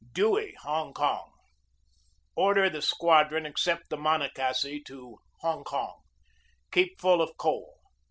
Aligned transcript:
"DEWEY, 0.13 0.55
Hong 0.63 0.93
Kong: 0.95 1.31
"Order 2.35 2.71
the 2.71 2.81
squadron 2.81 3.45
except 3.45 3.91
the 3.91 3.97
Monocacy 3.97 4.81
to 4.87 5.19
Hong 5.41 5.63
Kong. 5.63 6.01
Keep 6.71 6.99
full 6.99 7.21
of 7.21 7.37
coal. 7.37 7.75